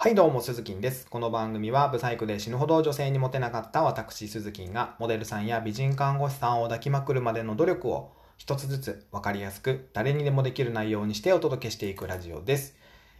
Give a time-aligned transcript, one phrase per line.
[0.00, 1.08] はいどうも、鈴木です。
[1.10, 12.76] この番組は、ブサイクで死ぬほど女性にモテなかった私、鈴木が、モデルさんや美人看護師さんを抱きまくるまでの努力を、一つずつ分かりやすく、誰にでもできる内容にしてお届けしていくラジオです。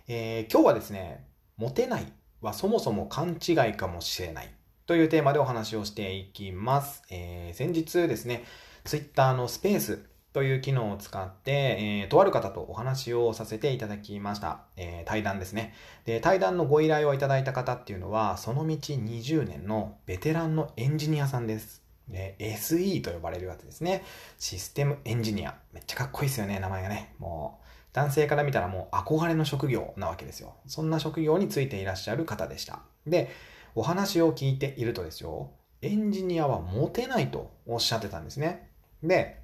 [0.06, 1.26] えー、今日はですね、
[1.56, 2.12] モテない
[2.42, 4.54] はそもそも勘違いかもしれない
[4.86, 7.02] というテーマでお話をしていきます。
[7.10, 8.44] えー、先日ですね、
[8.84, 10.04] Twitter のスペース
[10.38, 11.50] という機能を使って、
[11.80, 14.60] えー、とある方とお話をさせていただきました。
[14.76, 15.74] えー、対談ですね。
[16.04, 21.82] で、対談のご依頼をいただいた方っていうのは、その道20年のベテランのエンジニアさんです。
[22.08, 24.04] で、SE と呼ばれるやつですね。
[24.38, 25.56] システムエンジニア。
[25.72, 27.16] めっちゃかっこいいですよね、名前がね。
[27.18, 30.54] もう、男性から見たらもう憧れの職業なわけですよ。
[30.68, 32.78] そんな職業についていらっしゃる方でした。
[33.08, 33.28] で、
[33.74, 35.50] お話を聞いているとですよ、
[35.82, 38.70] エンジニアはモテないとおっしゃってたんですね。
[39.02, 39.40] で、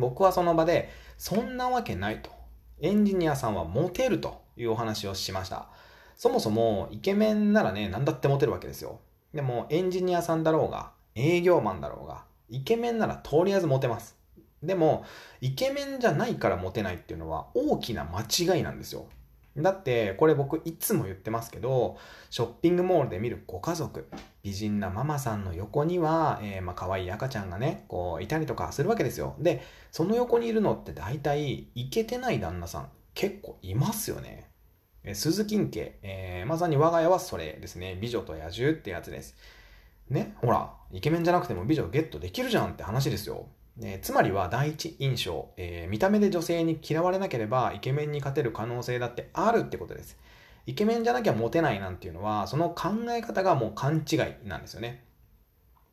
[0.00, 2.30] 僕はその場で、そんなわけないと。
[2.80, 5.68] エンジニアさんはモテるというお話をしました。
[6.16, 9.00] そもそもイケメンならね、何だってモテるわけですよ。
[9.34, 14.16] でもエンジニアさんだろうが、営業マンだろうが、イケメンならとりあえずモテます。
[14.62, 15.04] でも、
[15.40, 19.06] イケメンじゃないからモテないっていうのは大きな間違いなんですよ。
[19.56, 21.98] だって、これ僕いつも言ってますけど、
[22.30, 24.08] ショッピングモールで見るご家族、
[24.42, 29.34] 美人なママさんの横には、えー、まあ可愛い赤ちゃんがね、こういたりとかするわけですよ。
[29.40, 34.50] で、その横にいるのって大体、イケてない旦那さん、結構いますよね。
[35.02, 37.98] えー、鈴木家、えー、まさに我が家はそれですね。
[38.00, 39.36] 美女と野獣ってやつです。
[40.08, 43.46] ね、ほら、イケメンじゃなくても美女ゲットできるじゃんって話ですよ。
[43.82, 50.18] え、つまりは第一印象、えー、見た目で女性に嫌われなければイケメンに勝てる可能性だってあるってことです。
[50.66, 55.04] イケメンじゃなきゃモテないなんていうのは、その考え方がもう勘違いなんですよね。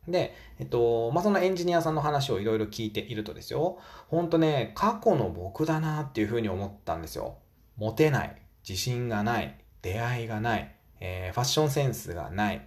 [0.06, 7.38] で、えっと、まあ、そのエンジニアさんの話をいろいろ聞いているとですよ、ほんとね、過去の僕だなっていうふうに思ったんですよ。
[7.76, 8.36] モテない、
[8.66, 12.66] 自信がない、出会いがない、えー、ファッションセンスがない、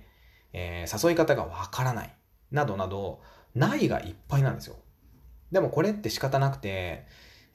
[0.54, 2.16] えー、誘い方がわからない、
[2.52, 3.22] などなど、
[3.56, 4.76] ないがいっぱいなんですよ。
[5.52, 7.06] でもこれって仕方なくて、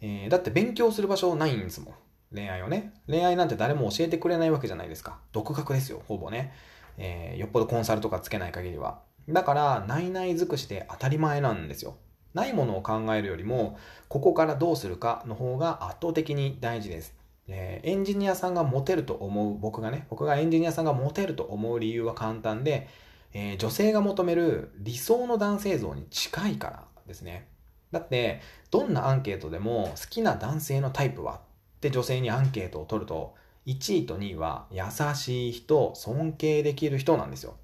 [0.00, 1.94] えー、だって勉強する場所ないんですもん。
[2.34, 2.92] 恋愛をね。
[3.08, 5.18] 恋愛なんて誰も教えてくれないわけじゃないですか。
[5.32, 6.52] 独学ですよ、ほぼね。
[6.98, 9.00] えー、よっぽどコンサルとかつけない限りは。
[9.28, 11.96] だから、ないない尽くして当たり前なんですよ。
[12.34, 17.14] ないものを考えるよりも、ここからどうするかの方が圧倒的に大事です。
[17.48, 22.88] えー、エンジニアさんがモテると思う、僕がね、僕がエンジニアさんがモテると思う理由は簡単で、
[23.32, 27.48] えー、女性が求める理想の男性像に近いからですね。
[27.92, 31.40] だって、どんなアンケートでも好きな男性のタイプは
[31.76, 33.34] って女性にアンケートを取ると、
[33.66, 37.56] 1位と2位は優しい人、尊敬できる人なんですよ。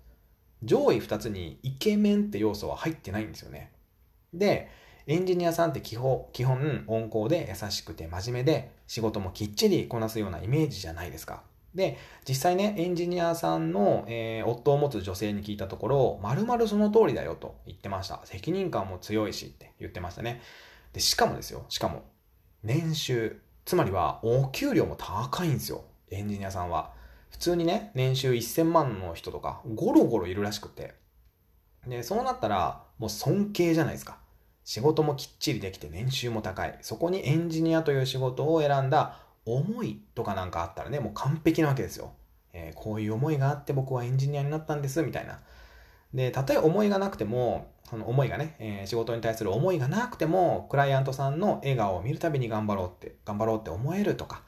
[0.62, 3.72] 上位2つにイケメンって要素は入ってないんですよね。
[4.32, 4.68] で、
[5.06, 11.42] エンジニアさんって基本、基本温厚で優しくて真面目で仕事もきっちりこなすようなイメージじゃないですか。
[11.74, 18.20] で、実際ね、エンジニアさんの、えー、夫を持つ女性に聞いたところ、まるまるその通りだよと言ってました。
[18.24, 20.42] 責任感も強いしって言ってましたね。
[20.92, 22.02] で、しかもですよ、しかも、
[22.62, 25.84] 年収、つまりはお給料も高いんですよ。
[26.10, 26.92] エンジニアさんは。
[27.30, 30.94] 普通にね、年収1000万の人とか、ゴロゴロいるらしくて。
[31.86, 34.18] で、そうなったら、もう尊敬じゃないですか。
[34.64, 36.78] 仕事もきっちりできて年収も高い。
[36.82, 42.12] そこにエンジニアという仕事を選んだ思いとかなんかあったらね、もう完璧なわけですよ。
[42.52, 45.40] えー、こういう思いがあって僕はエンジニアになったんです、みたいな。
[46.14, 54.42] で、たとえ思いがなくても、その思いがね、えー、仕事に対する思いがなくても、クライアントさんの笑顔を見るたびに頑張ろうって、頑張ろうって思えるとか、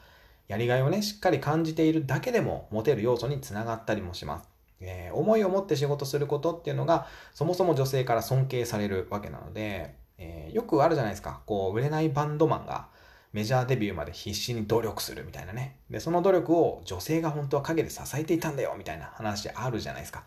[0.49, 4.49] やりがいをね、しっかり感じているだけでも、モテる要素につながったりもします。
[4.81, 11.41] えー、思いを持って仕事することっていうのが、そもそも女性から尊敬されるわけなので、えー、よくあるじゃないですか。
[11.47, 12.88] こう、売れないバンドマンが、
[13.34, 15.81] メジャーデビューまで必死に努力するみたいなね。
[15.91, 20.22] で、その努力を女性が本当は陰で支えていたんだよみたいな話あるじゃないですか。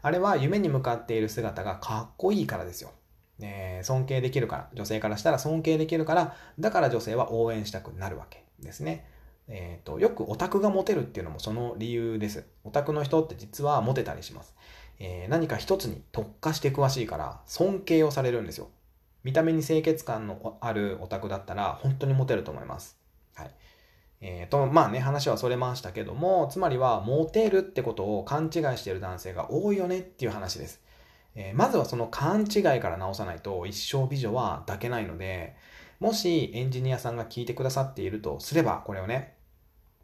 [0.00, 2.92] あれは夢に向かっている姿がかっこいいからですよ。
[3.40, 9.08] えー、尊敬できるから、女性からしたら尊敬できるから、だから女性は応援したくなるわけですね。
[9.48, 12.46] えっ、ー、と、よくオタクがモテるっていうのもその理由です。
[12.62, 14.54] オタクの人って実はモテたりします。
[15.00, 18.68] えー、何か一つに特化して詳しいから尊敬をされるんですよ。
[19.24, 22.98] 見た目に清潔感のあるオタクだったら本当にモテると思います。
[23.34, 23.50] はい。
[24.24, 30.80] えー、と、まあね、話はそれましたけども、つまりは、モテるってことを勘違いしている男性が多いよねっていう話です。
[31.34, 35.56] えー、まずはその勘違いから直さないと一生美女は抱けないので、
[35.98, 39.34] もしエンジニアさんが聞いてくださっているとすれば、これをね、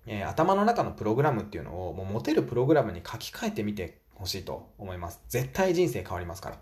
[0.06, 5.20] えー、頭の中のプログラムっていうのをもうモテるプログラムに書き換えてみてほしいと思います。
[5.28, 6.58] 絶対人生変わりますから。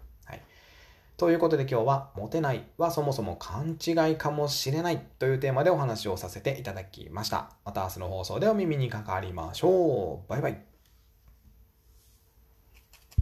[1.17, 7.51] ということで今日は、モテないはそもそも勘違いかもしれないというテーマでお話をさせていただきました。
[7.65, 10.29] また明日の放送でお耳にかかりましょう。
[10.29, 10.76] バイバイ。